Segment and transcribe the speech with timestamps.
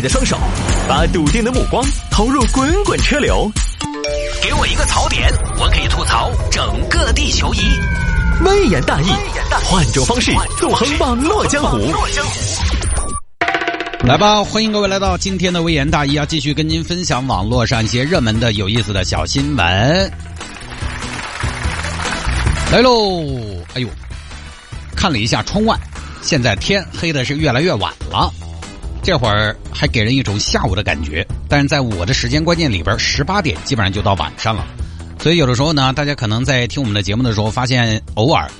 [0.00, 0.34] 你的双手，
[0.88, 3.52] 把笃定的目光投入滚滚车流。
[4.42, 7.58] 给我一个槽点，我可以吐槽整个地球仪。
[8.42, 9.10] 微言大义，
[9.64, 11.92] 换种方式纵横网络江湖。
[14.04, 20.12] 来吧，欢迎各位来到今天的微言大义，要继续跟您分享网络上一些热门的、有意思的小新闻。
[22.72, 23.22] 来喽！
[23.74, 23.88] 哎呦，
[24.96, 25.76] 看了一下窗外，
[26.22, 28.32] 现在天黑的是越来越晚了。
[29.02, 34.66] 这会儿还给人一种下午的感觉，但是在我的时间观念里边，十八点基本上就到晚上了。
[35.18, 38.50] 所以有的时候呢，大家可能在听我们的节目的时候，发现偶尔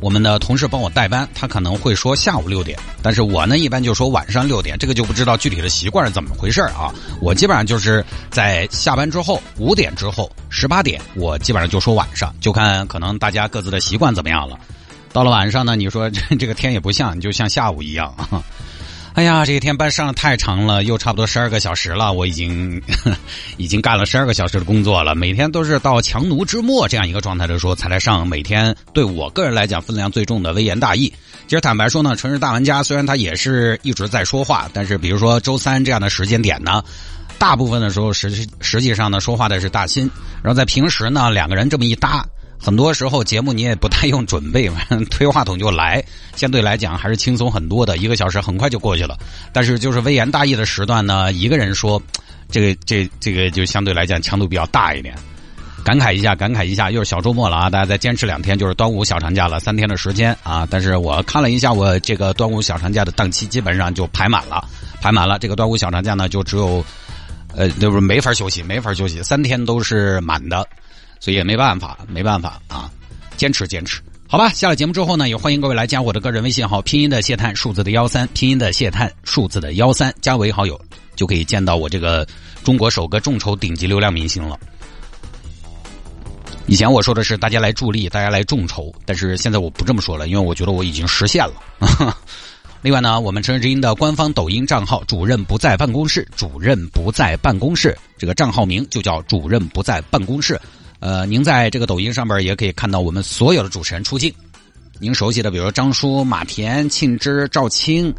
[0.00, 6.92] 我们的同事帮我代班，他可能会说下午六点，但是我呢一般就说晚上六点，这个就不知道具体的习惯是怎么回事啊。
[7.20, 14.58] 我基本上就是在下班之后五点之后十八点，我基本上就说晚上，就看可能大家各自的习惯怎么样了。
[15.12, 18.14] 到了晚上呢，你说这这个天也不像，你就像下午一样。
[19.14, 22.12] 哎呀，这一天班上的太长了，又差不多十二个小时了。
[22.12, 22.80] 我已经
[23.58, 28.26] 已经干了十二个小时的工作了，每天都是到强弩之末这样一个状态的时候才来上。
[28.26, 31.12] 每天对我个人来讲分量最重的微言大义。
[31.48, 36.82] 其实坦白说呢，城市大玩家虽然他也是一直在说话，但是比如说周三这样的时间点呢，
[37.36, 40.08] 大部分的时候实实际上呢说话的是大新。
[40.42, 42.24] 然后在平时呢，两个人这么一搭。
[42.60, 44.70] 很多时候节目你也不太用准备，
[45.10, 46.04] 推话筒就来，
[46.36, 49.18] 相对来讲还是轻松很多的，一个小时很快就过去了。
[49.52, 52.00] 但是就是微言大义的时段呢，一个人说，
[52.50, 55.14] 这个这这个就相对来讲强度比较大一点。
[55.82, 57.70] 感慨一下，感慨一下，又是小周末了啊！
[57.70, 60.68] 大家再坚持两天就是端午小长假了，三天的时间啊！
[60.70, 64.62] 但是我看了一下，我这个端午小长假的档期基本上就排满了，
[65.00, 65.38] 排满了。
[65.38, 66.84] 这个端午小长假呢，就只有，
[67.56, 70.68] 呃，就是没法休息，没法休息，三天都是满的。
[71.20, 72.90] 所以也没办法，没办法啊，
[73.36, 74.48] 坚持坚持，好吧。
[74.48, 80.80] 下了节目之后呢，也欢迎各位来加我的个人微信号，拼音的谢探，数字的幺三，拼音的谢探，数字的幺三，加为好友
[81.14, 82.26] 就可以见到我这个
[82.64, 84.58] 中国首个众筹顶级流量明星了。
[86.66, 92.16] 以前我说的是大家来助力，大家来众筹，但是现在我不这么说了，因为我觉得我已经实现了。
[92.80, 100.58] 另外呢，我们城市之音的官方抖音账号主任不在办公室，主任不在办公室，这个账号名就叫主任不在办公室。
[101.00, 104.32] 呃，您在这个抖音上边也可以看到我们所有的主持人出镜。
[104.98, 108.14] 您熟悉的，比如张叔、马田、庆之、赵青，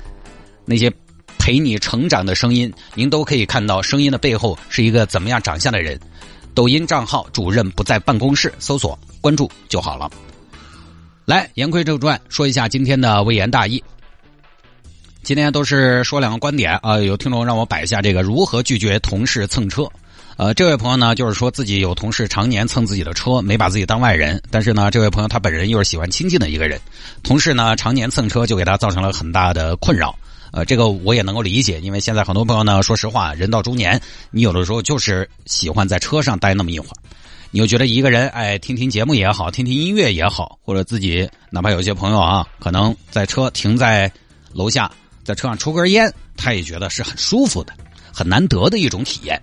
[0.65, 0.91] 那些
[1.37, 5.99] 陪你成长的声音，您都可以看到声音的背后是一个怎么样长相的人。
[6.55, 10.09] 抖音账号主任不在办公室，搜索关注就好了。
[11.23, 13.81] 来，言归正传，说一下今天的微言大义。
[15.21, 19.87] 今天都是说两个观点啊，有听众让我摆一下这个如何拒绝同事蹭车。
[20.41, 24.41] 呃，这位朋友呢，就是说自己有同事常年蹭自己的车，没把自己当外人。
[24.49, 26.81] 但是呢，这位朋友他本人又是喜欢亲近的一个人，
[27.21, 30.17] 同事呢常年蹭车，就给他造成了很大的困扰。
[30.51, 36.97] 呃，这个我也能够理解，因为现在很多朋友呢，说实话，人到中年，你有的时候就是喜欢在车上待那么一会儿，
[37.51, 44.11] 你又觉得一个人，哎，听听节目也好，听听音乐也好，或者自己哪怕有些朋友啊，可能在车停在
[44.53, 44.89] 楼下，
[45.23, 47.71] 在车上抽根烟，他也觉得是很舒服的，
[48.11, 49.39] 很难得的一种体验。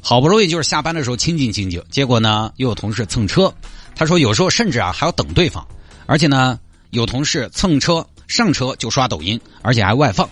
[0.00, 3.52] 好不容易就是下班的时候清静清静，结果呢又有同事蹭车。
[3.94, 5.66] 他说有时候甚至啊还要等对方，
[6.06, 6.58] 而且呢
[6.90, 10.28] 有同事蹭车上车就刷抖音，而且还外放。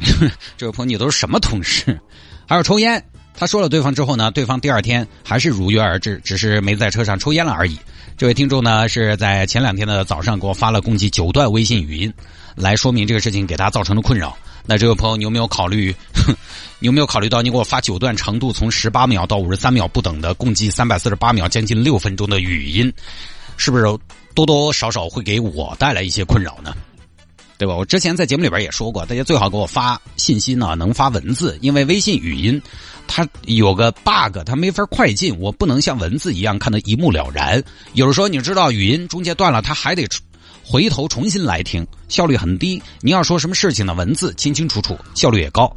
[0.56, 2.00] 这位朋友你都是什么同事？
[2.46, 3.02] 还有抽烟。
[3.32, 7.78] 他说了对方之后呢，对方第二天还是如约而至，只是没在车上抽烟了而已。
[8.18, 12.12] 这位听众呢是在前两天的早上给我发了共计九段微信语音，
[12.54, 14.36] 来说明这个事情给他造成的困扰。
[14.66, 15.94] 那这位朋友，你有没有考虑？
[16.78, 22.92] 你有没有考虑到，你给我发九段长度从十八秒到五十三秒不等的，共计三百四十八秒，将近六分钟的语音，
[23.56, 23.84] 是不是
[24.34, 26.74] 多多少少会给我带来一些困扰呢？
[27.58, 27.74] 对吧？
[27.74, 32.60] 我之前在节目里边也说过，大家最好给我发信息呢，能发文字，因为微信语音
[33.06, 37.62] 它有个 bug，它没法快进，我不能像文字一样看得一目了然。
[37.92, 40.08] 有的时候你知道，语音中间断了，它还得。
[40.70, 42.80] 回头重新来听，效率很低。
[43.00, 43.92] 你要说什么事情呢？
[43.92, 45.68] 文字清清楚楚，效率也高。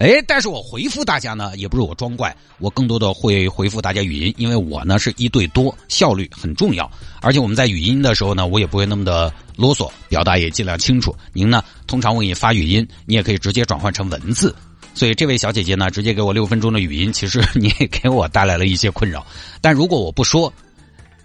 [0.00, 6.90] 哎，但是我回复大家呢，也不是我装怪，我更多的会回复大家语音，因为我呢是一对多，效率很重要。
[7.22, 11.16] 而且我们在语音的时候呢，我也不会那么的啰嗦，表达也尽量清楚。
[11.32, 14.54] 您呢，通常我给你发语音，你也可以直接转换成文字。
[14.92, 19.26] 所以这位小姐姐呢，直接给我六分钟的语音，其实你也给我带来了一些困扰。
[19.62, 20.52] 但如果我不说，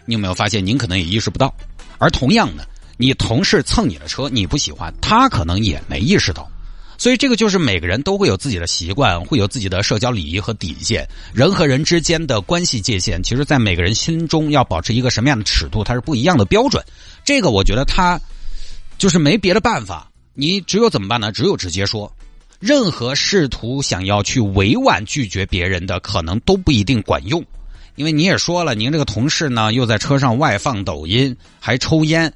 [0.05, 1.53] 你有没有发现，您可能也意识不到？
[1.97, 2.65] 而同样的。
[3.01, 6.51] 你同事蹭你的车，你不喜欢，他可能也没意识到，
[6.97, 11.07] 所以这个就是每个人都会有自己的习惯，会有自己的社交礼仪和底线。
[11.33, 16.83] 人和人之间的关系界限，其实，在每个人心中要保持一个什么样的尺度，它是不一样的标准。
[17.23, 18.19] 这个我觉得他
[18.97, 21.31] 就是没别的办法，你只有怎么办呢？
[21.31, 22.13] 只有直接说，
[22.59, 27.41] 任何试图想要去委婉拒绝别人的，可能都不一定管用。
[27.95, 32.33] 因为你也说了，您这个同事呢，又在车上外放抖音，还抽烟。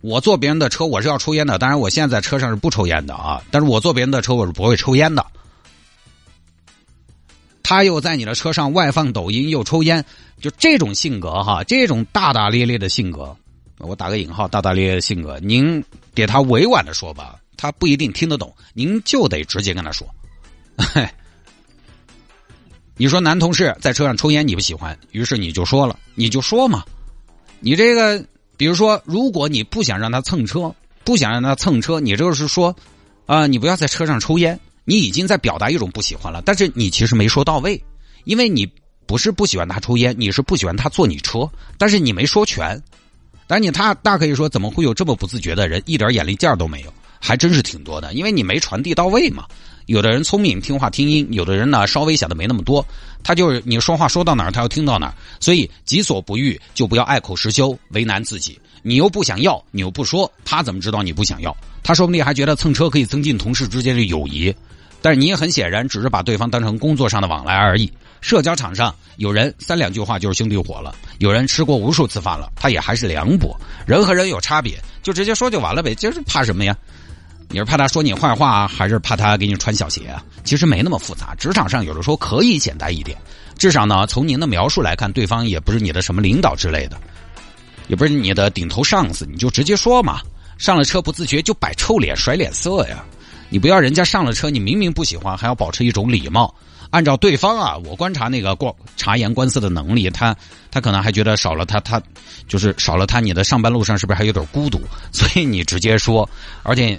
[0.00, 1.58] 我坐别人的车，我是要抽烟的。
[1.58, 3.42] 当然，我现在在车上是不抽烟的啊。
[3.50, 5.24] 但是我坐别人的车，我是不会抽烟的。
[7.62, 10.04] 他又在你的车上外放抖音，又抽烟，
[10.40, 13.36] 就这种性格哈，这种大大咧咧的性格，
[13.78, 20.08] 我打个引号，大大咧咧的性格，您给他委婉的说吧，他不一定听得懂，您就得直接跟他说。
[22.96, 26.84] 你说男同事在车上抽烟你不喜欢，于是你就说了，你就说嘛。
[27.60, 28.24] 你这个，
[28.60, 30.70] 比如说，如果你不想让他蹭车，
[31.02, 32.76] 不想让他蹭车，你就是说，
[33.24, 34.60] 啊，你不要在车上抽烟。
[34.84, 37.82] 你已经在表达一种不喜欢了，但是你其实没说到位，
[38.24, 38.70] 因为你
[39.06, 42.78] 不是不喜欢他抽烟，你是不喜欢他坐你车，但是你没说全。
[43.46, 46.92] 但你他大可以说，怎么会有这么不自觉的人，一点眼力劲儿都没有？
[47.18, 49.46] 还真是挺多的，因为你没传递到位嘛。
[49.90, 52.86] 有的人聪明听话听音，有的人呢稍微想的没那么多，
[53.24, 58.56] 他就是你说话说到哪儿他要听到哪儿，所以己所不欲就不要爱口实修，为难自己。
[58.82, 61.56] 你又不想要，你又不说，他怎么知道你不想要？
[61.82, 64.54] 他说不定还觉得蹭车可以增进同事之间的友谊，
[65.02, 67.92] 但是你也很显然只是把对方当成工作上的往来而已。
[68.20, 73.60] 社交场上有人三两句话就是兄弟伙了，有人吃过无数次饭了，他也还是凉薄。
[73.88, 76.78] 人和人有差别，就直接说就完了呗，就是怕什么呀？
[77.52, 80.22] 你是怕他说你坏话，还是怕他给你穿小鞋啊？
[80.44, 81.34] 其实没那么复杂。
[81.34, 83.18] 职场上有的时候可以简单一点，
[83.58, 86.96] 至少呢，从您的描述来看，对方也不是你的什么领导之类的，
[87.88, 90.20] 也不是你的顶头上司，你就直接说嘛。
[90.58, 93.04] 上了车不自觉就摆臭脸甩脸色呀？
[93.48, 96.54] 你不要人家上了车，你明明不喜欢，还要保持一种礼貌。
[96.90, 100.36] 按照对方啊，我观察那个过察言观色的能力，他
[100.70, 102.00] 他可能还觉得少了他他
[102.46, 104.80] 就是少了他，你的上班路上是不是还有点孤独？
[105.10, 106.30] 所以你直接说，
[106.62, 106.96] 而且。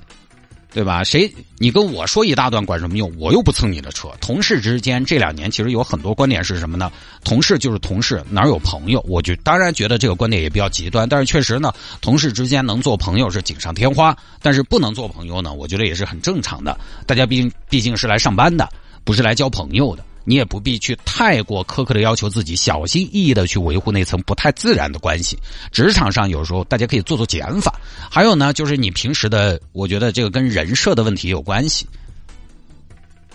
[0.73, 1.03] 对吧？
[1.03, 3.11] 谁你跟我说一大段管什么用？
[3.17, 4.09] 我又不蹭你的车。
[4.21, 6.89] 同事之间这两年其实有很多观点是什么呢？
[7.23, 9.03] 同事就是同事，哪有朋友？
[9.07, 16.79] 我就当然觉得这个观点也比较极端，但是确实呢，同事之间能做朋友是锦上添花，但是不能做朋友呢，我觉得也是很正常的。
[17.05, 18.69] 大家毕竟毕竟是来上班的，
[19.03, 20.05] 不是来交朋友的。
[20.23, 25.37] 你也不必去太过苛刻的要求自己，小心翼翼的去维护那层不太自然的关系。
[25.71, 27.73] 职场上有时候大家可以做做减法。
[28.09, 31.87] 还有呢，就是你平时的，我觉得这个跟人设的问题有关系。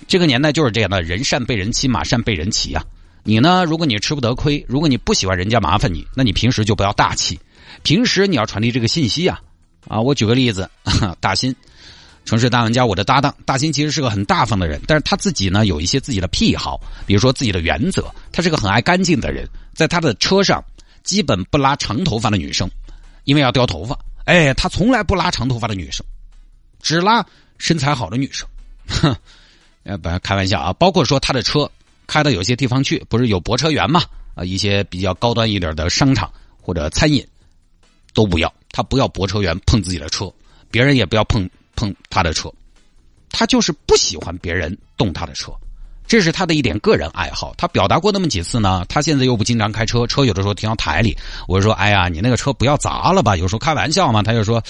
[0.08, 2.84] 这个年代就是这样的，人善被人欺，马善被人骑啊。
[3.24, 7.38] 你呢，如果你吃不得亏，如果你不喜欢人家麻烦你，那你平时就不要大气。
[7.82, 9.40] 平时你要传递这个信息啊。
[9.88, 10.70] 啊，我举个例子，
[11.20, 11.54] 大新。
[12.26, 18.12] 城市大玩家，我的搭档大新其实是个很大方的人，但是他自己呢有一些自己的癖好，比如说自己的原则。
[18.32, 20.62] 他是个很爱干净的人，在他的车上
[21.04, 22.68] 基本不拉长头发的女生，
[23.24, 23.96] 因为要掉头发。
[24.24, 26.04] 哎，他从来不拉长头发的女生，
[26.82, 27.24] 只拉
[27.58, 28.46] 身材好的女生。
[28.88, 29.16] 哼，
[29.84, 30.72] 呃，不开玩笑啊。
[30.72, 31.70] 包括说他的车
[32.08, 34.02] 开到有些地方去，不是有泊车员嘛？
[34.34, 37.24] 啊，一些比较高端一点的商场或者餐饮
[38.12, 40.28] 都不要，他不要泊车员碰自己的车，
[40.72, 41.48] 别人也不要碰。
[41.76, 42.50] 碰他的车，
[43.30, 45.52] 他就是不喜欢别人动他的车，
[46.06, 47.54] 这是他的一点个人爱好。
[47.56, 48.84] 他表达过那么几次呢？
[48.88, 54.62] 他现在又不经常开车，车有的时候停到台里，我就说：“哎呀，你那个车不要砸了吧？”有时候开玩笑嘛，他就说：“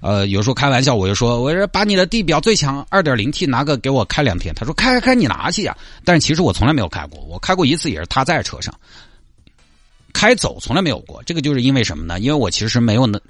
[0.00, 8.74] 呃，有时候开玩笑，我就说，我说把你的地表最强二点零 T 拿个给我开两天。”他说：“开开开，你拿去呀。”但是其实我从来没有开过，我开过一次，也是他在车上
[10.12, 11.22] 开走，从来没有过。
[11.22, 12.18] 这个就是因为什么呢？
[12.18, 13.20] 因为我其实没有那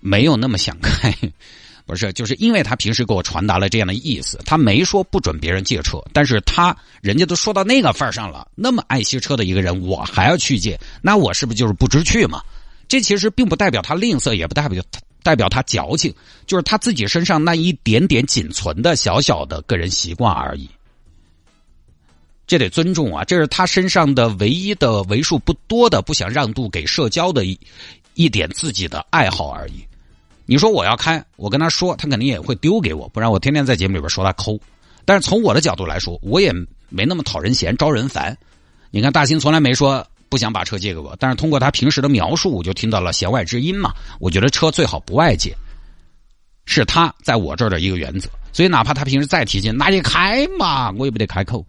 [0.00, 1.14] 没有那么想开。
[1.88, 12.42] 不是，就是因为他平时给我传达了这样的意思，他没说不准别人借车，但是他人家都说到那个份上了，那么爱惜车的一个人，我还要去借，那我是不是就是不知趣嘛？
[12.88, 16.14] 这其实并不代表他吝啬，也不代表他代表他矫情，
[16.46, 20.68] 就是他自己身上那一点点仅存的小小的个人习惯而已。
[22.46, 27.58] 这得尊重啊，这是他身上的唯一的为数不多的不想让渡给社交的一
[28.12, 29.87] 一点自己的爱好而已。
[30.50, 34.58] 你说我要开，我跟他说，他肯定也会丢给我，不然我天天在节目里边说他抠。
[35.04, 36.50] 但是从我的角度来说，我也
[36.88, 38.34] 没那么讨人嫌、招人烦。
[38.90, 43.92] 你看大兴从来没说不想把车借给我，但是通过他平时的描述，我就听到了弦外之音嘛。
[44.20, 45.54] 我觉得车最好不外借，
[46.64, 48.30] 是他在我这儿的一个原则。
[48.50, 51.62] 所以哪怕他平时再提劲，那你开嘛，我也不得开口。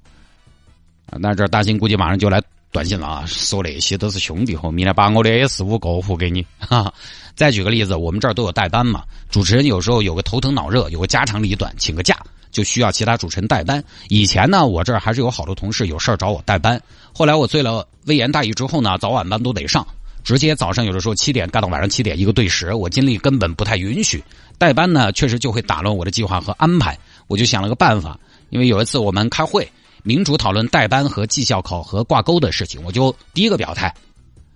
[1.07, 2.41] 啊，那这大兴估计马上就来。
[2.71, 6.45] 短信了啊，说那些都是兄弟伙，明天把我的 S 五过户给你。
[6.59, 6.93] 哈，
[7.35, 12.17] 再举个例子，我们这儿都有代班嘛，主持人有时候有个头疼脑热，有个家长里短，请个假
[12.51, 13.83] 就需要其他主持人代班。
[14.07, 16.79] 以前呢，我这儿还是有好多同事有事儿找我代班。
[17.11, 19.85] 后来我醉了微言大义之后呢，早晚班都得上，
[20.23, 24.23] 直接早上有的时候七点干到晚上七点一个对时，我精力根本不太允许
[24.59, 26.95] 代班呢，确实就会打乱我的计划和安排。
[27.25, 28.19] 我就想了个办法，
[28.51, 29.67] 因为有一次我们开会，
[30.03, 33.93] 民主讨论代班和绩效考核挂钩的事情，我就第一个表态，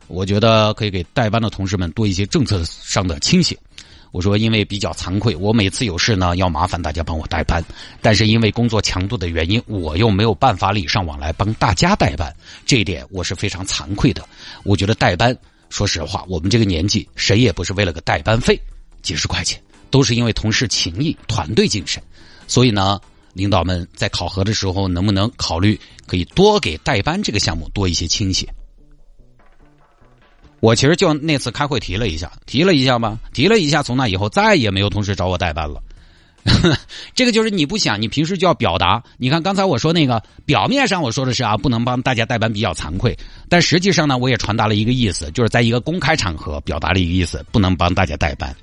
[0.07, 3.57] 我觉得可以给代班的同事们多一些政策上的倾斜。
[4.11, 7.65] 我说，因为比较惭愧，我每次有事呢要麻烦大家帮我代班，
[7.99, 12.31] 但是因为工作强度的原因，我又没有办法礼尚往来帮大家代班，
[12.63, 14.23] 这一点我是非常惭愧的。
[14.63, 15.35] 我觉得代班，
[15.69, 18.61] 说实话，我们这个年纪谁也不是为了个代班费，
[19.01, 19.59] 几十块钱，
[19.89, 21.99] 都是因为同事情谊、团队精神。
[22.47, 23.01] 所以呢，
[23.33, 28.47] 领导们在考核的时候，能不能考虑可以多给代班这个项目多一些倾斜？
[30.59, 35.81] 我其实就那次开会提了一下，提了一下吧，提了一下，从那以后再也没有同事找我代班了。
[37.15, 39.01] 这个就是你不想，你平时就要表达。
[39.17, 43.17] 你看刚才我说那个，表面上我说的是啊，不能帮大家代班比较惭愧，
[43.49, 48.55] 但实际上呢，我也传达了一个意思，就是在一个公开场合表达了一个意思，不能帮大家代班。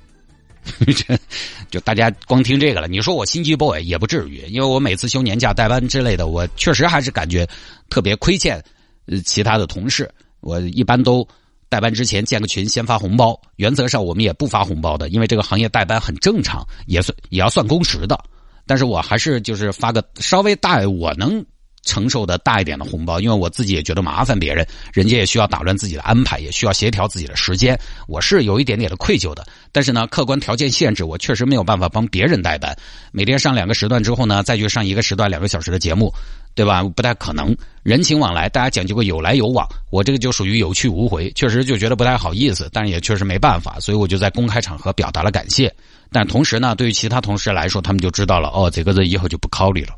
[1.69, 7.47] 就大家光听这个了，你说我心机 boy 也不至于，因为我每次休年假代班之类的，我确实还是感觉
[7.89, 8.63] 特别亏欠
[9.05, 11.27] 呃其他的同事，我一般都。
[11.69, 13.39] 代班之前建个群，先发红包。
[13.55, 18.21] 原则上我们也不发红包的，因为这个行业代班很正常，也算也要算工时的。
[18.65, 21.41] 但是我还是就是发个稍微大我能
[21.83, 27.79] 承受的大一点的红包，因为我自己也觉得麻烦别人，人家也需要打乱自己的安排，也需要协调自己的时间。
[28.07, 32.75] 我是有一点点的愧疚的，但是呢，客观条件限制，我确实没有办法帮别人代班。
[33.11, 36.13] 每天上两个时段之后呢，再去上一个时段两个小时的节目。
[36.53, 36.83] 对吧？
[36.83, 39.65] 不太可能，人情往来，大家讲究个有来有往。
[39.89, 45.73] 我这个就属于有去无回，确实就觉得不太好意思，但是也确实没办法，所以我就在公开场合表达了感谢。
[46.11, 49.95] 但同时呢，对于其他同事来说，他们就知道了，哦，这个人以后就不考虑了，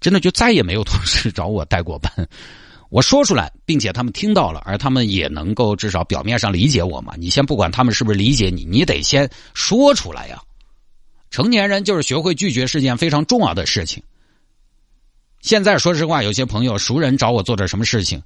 [0.00, 2.12] 真的就再也没有同事找我带过班。
[2.90, 7.14] 我说出来，并且他们听到了，而他们也能够至少表面上理解我嘛。
[7.18, 10.42] 你先不管他们是不是理解你，你得先说出来呀。
[11.30, 14.02] 成年人就是学会拒绝是件非常重要的事情。
[15.42, 18.22] 现在说实话，有些朋友、熟人找我做点什么事情，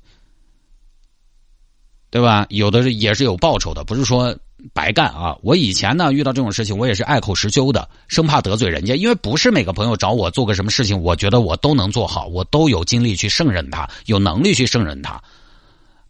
[2.08, 2.46] 对吧？
[2.48, 4.38] 有的也是有报酬的，不是说
[4.72, 5.36] 白干啊。
[5.42, 8.94] 我以前呢遇到这种事情，我也是爱口实修的，生怕得罪人家。
[8.94, 15.22] 因为不是每个朋友找我做个什么事情，我觉得我都能做好，我都有精力去胜任他，有能力去胜任他。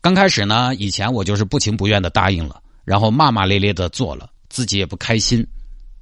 [0.00, 5.47] 刚开始呢，以前我就是不情不愿的答应了，然后骂骂咧咧的做了，自己也不开心，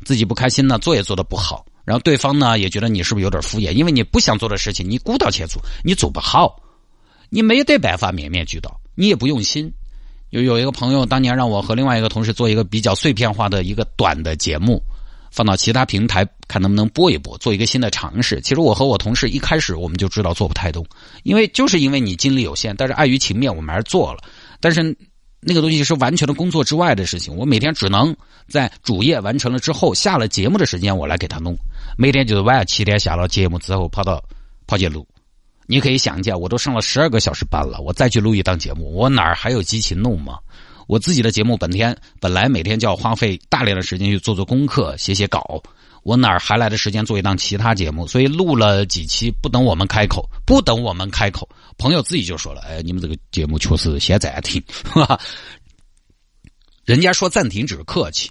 [0.05, 1.67] 自己不开心呢，做也做的不好。
[1.85, 3.73] 然后对方呢也觉得你是不是有点敷衍？
[3.73, 6.63] 因为你不想做的事情，你鼓捣去做，你做不好，
[7.29, 9.73] 你没得办法面面俱到，你也不用心。
[10.31, 14.83] 有有一个朋友当年让我和另外一个同事做一个比较碎片化的一个短的节目，
[15.31, 18.41] 放到其他平台看能不能播一播，做一个新的尝试。
[18.41, 20.85] 其实我和我同事一开始我们就知道做不太动，
[21.23, 24.19] 因为就是因为你精力有限，但是碍于情面，我们还是做了。
[24.61, 24.97] 但是。
[25.43, 28.15] 那个东西是完全的工作之外的事情，我每天只能
[28.47, 31.57] 在主页完成了之后，下了节目的时间我来给他弄。
[31.97, 34.23] 每天就是晚上七点下了节目之后，跑到
[34.67, 35.09] 跑去录。
[35.71, 40.37] 你可以想一下，我都上了十二个小时班了，我再去录一档节目，我哪儿还有激情弄吗？
[40.89, 45.63] 我自己的节目本天本来每天就要花费大量的时间去做做功课、写写稿。
[46.03, 48.05] 我哪儿还来的时间做一档其他节目？
[48.09, 51.49] 所以录了几期，不等我们开口，不等我们开口，
[51.79, 54.61] 朋友自己就说了：“哎，你们这个节目确实先暂停。
[56.85, 58.29] ”人家说暂停只是客气，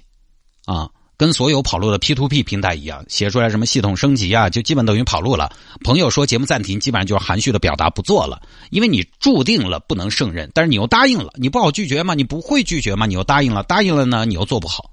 [0.65, 5.51] 啊，跟所有跑路的 P to P 平台一样，写出来什么系统升级啊，就基本等于跑路了。
[5.83, 12.13] 朋友说节目暂停，基本上就是含蓄的表达不做了，因为你注定了不能胜任，但是你又答应了，你不好拒绝吗？
[12.13, 13.05] 你不会拒绝吗？
[13.05, 14.91] 你又答应了，答应了呢，你又做不好。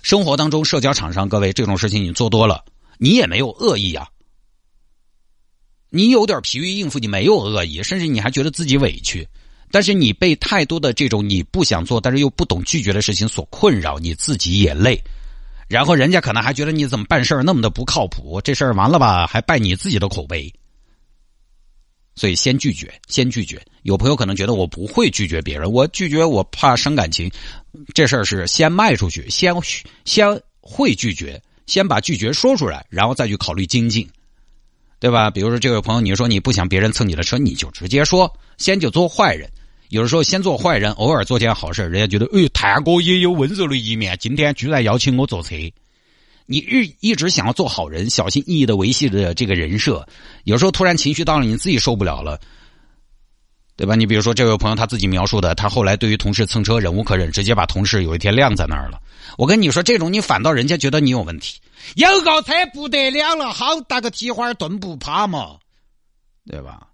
[0.00, 2.64] 生活当中，社交场上，各位这种事情你做多了，
[2.96, 4.08] 你也没有恶意啊。
[5.90, 9.28] 你有点疲于应付，你没有恶意，甚至你还觉得自己委屈。
[9.70, 14.98] 但是你被太多的这种你不想做，但是又不懂拒绝的事情所困扰，你自己也累。
[15.68, 20.52] 然后人家可能还觉得你怎么办事那么的不靠谱，这事儿完了吧，还败你自己的口碑。
[22.14, 23.60] 所以先拒绝，先拒绝。
[23.82, 27.30] 有朋友可能觉得我不会拒绝别人，我拒绝我怕伤感情。
[27.92, 29.54] 这事儿是先迈出去，先
[30.06, 34.08] 先会拒绝，先把拒绝说出来，然后再去考虑精进，
[34.98, 35.30] 对吧？
[35.30, 39.50] 比如说这位朋友，你说你不想别人蹭你的车，你就直接说，先就做坏人。
[39.88, 45.54] 有的时候先做坏人，偶尔做件好事，人家觉得，哎，探哥也有温柔的一面，今天居然邀请我坐车。
[46.46, 50.06] 你一一直想要做好人，小心翼翼的维系着这个人设，
[50.44, 52.40] 有时候突然情绪到了，你自己受不了了，
[53.76, 53.96] 对吧？
[53.96, 59.00] 你比如说这位朋友他自己描述的，他后来对于同事蹭车忍无可忍，直接把同事有一天晾在那儿了。
[59.36, 61.58] 我跟你说，这种你反倒人家觉得你有问题，
[61.96, 65.56] 有个车不得了了，好大个蹄花蹲不趴嘛，
[66.48, 66.86] 对吧？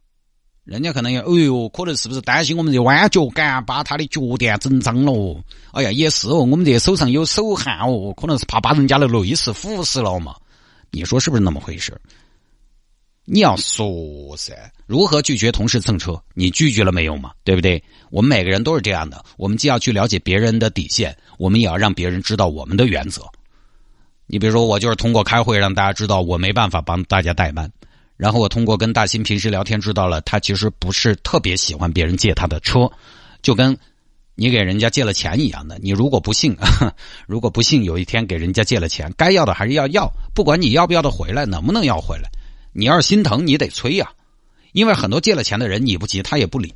[0.65, 5.45] 人家可能也，哎呦，可能是不是担心我们这弯脚杆把他的脚垫整脏了？
[5.73, 10.37] 哎呀，也是哦，我们这手上有手汗哦，可能是怕把人家的内饰腐蚀了嘛。
[10.93, 12.01] 你说是不是那么回事？
[13.25, 14.53] 你要说噻，
[14.87, 16.21] 如何拒绝同事蹭车？
[16.35, 17.33] 你拒绝了没有嘛？
[17.43, 17.83] 对不对？
[18.11, 23.23] 我们每个人都是这样的，我们既要去了解别人的底线，我们也要让别人知道我们的原则。
[24.27, 27.71] 你比如说，我就是通过开会让大家知道我没办法帮大家代班，
[28.23, 32.89] 然后我通过跟大新平时聊天知道了他其实不是特别喜欢别人借他的车，
[33.43, 33.77] 就跟。
[34.35, 36.57] 你给人家借了钱一样的，你如果不信，
[37.29, 42.31] 如果不信有一天给人家借了钱，该要的还是要要，不管你要不要的回来，能不能要回来，
[42.73, 44.11] 你要是心疼，你得催呀，
[44.73, 46.73] 因为很多借了钱的人，你不急他也不理，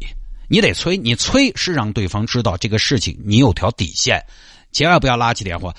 [0.50, 4.22] 你得催，你催是让对方知道这个事情你有条底线，
[4.70, 5.74] 千万不要拉起电话，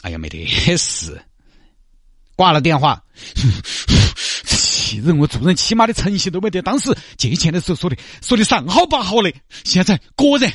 [0.00, 1.20] 哎呀没得事，
[2.36, 3.02] 挂了电话。
[4.46, 5.18] 气人！
[5.18, 6.60] 我做人起码的诚信都没得。
[6.60, 9.32] 当时借钱的时候说的说的上好八好的，
[9.64, 10.52] 现在果然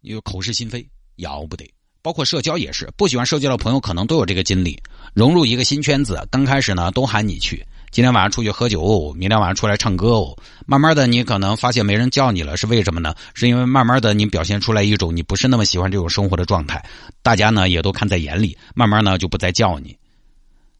[0.00, 1.64] 有口是心非，要不得。
[2.02, 4.78] 包括社交也是，不喜欢社交的朋友可能都有这个经历。
[5.14, 10.36] 融入一个新圈子，刚开始呢都喊你去，今天晚上出去喝酒，明天晚上出来唱歌哦。
[10.66, 13.14] 慢慢的，你可能发现没人叫你了，是为什么呢？
[13.32, 16.84] 是因为慢慢的你表现出来一种你不是那么喜欢这种生活的状态，
[17.22, 19.96] 大家呢也都看在眼里，慢慢呢就不再叫你。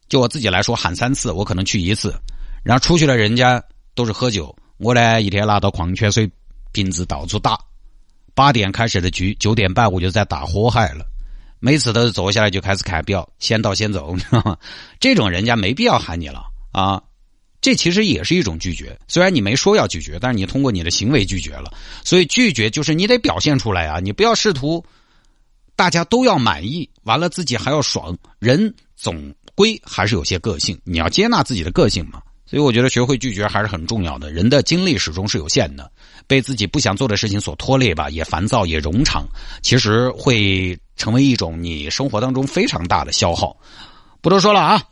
[0.09, 2.15] 就我自己来说，喊三次，我可能去一次。
[2.63, 3.63] 然后出去了，人家
[3.95, 6.31] 都是喝酒，我呢一天拿到矿泉水
[6.73, 7.59] 瓶子到处打。
[8.35, 11.07] 八点开始的局，九点半我就在打火海了。
[11.61, 14.15] 每次都是坐下来就开始看表，先到先走，
[15.01, 17.03] 这种人家没必要喊你了啊。
[17.61, 21.73] 这其实也是一种拒绝，虽然你没说要拒绝，但是你通过你的行为拒绝了。
[22.05, 24.85] 所以拒绝就是你得表现出来啊，你不要试图
[25.75, 28.15] 大家都要满意，完了自己还要爽。
[28.39, 32.21] 人总归还是有些个性，你要接纳自己的个性嘛。
[32.47, 34.31] 所以我觉得学会拒绝还是很重要的。
[34.31, 35.91] 人的精力始终是有限的，
[36.27, 39.27] 被自己不想做的事情所拖累吧，也烦躁，也冗长，
[39.63, 43.57] 其实会成为一种你生活当中非常大的消耗。
[44.21, 44.83] 不多说了啊。